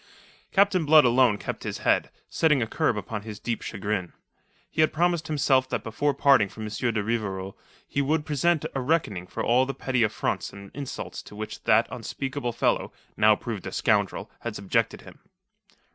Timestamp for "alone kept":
1.05-1.61